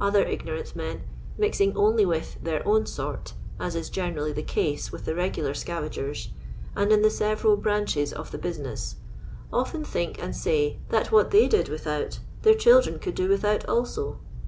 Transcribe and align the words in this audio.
Other 0.00 0.22
ignorant 0.22 0.76
men, 0.76 1.02
mixing 1.36 1.76
only 1.76 2.06
with" 2.06 2.36
their 2.44 2.64
own 2.64 2.86
sort," 2.86 3.34
as 3.58 3.74
is 3.74 3.90
generally 3.90 4.30
the 4.30 4.40
case 4.44 4.90
witli 4.90 5.04
the 5.06 5.14
regular 5.16 5.52
scavagers, 5.52 6.28
and 6.76 6.92
in 6.92 7.02
the 7.02 7.10
several 7.10 7.56
branches 7.56 8.12
of 8.12 8.30
the 8.30 8.38
business, 8.38 8.94
often 9.52 9.82
think 9.82 10.22
and 10.22 10.32
eay 10.32 10.76
that 10.90 11.10
what 11.10 11.32
tluif 11.32 11.48
did 11.50 11.68
without 11.68 12.20
their 12.42 12.54
children 12.54 13.00
could 13.00 13.16
do 13.16 13.28
without 13.28 13.68
also. 13.68 14.20